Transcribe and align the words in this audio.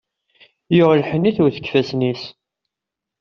Yuɣ 0.75 0.91
lḥenni 1.01 1.27
i 1.29 1.35
tewwet 1.35 1.57
i 1.57 1.61
yifassen-is. 1.63 2.23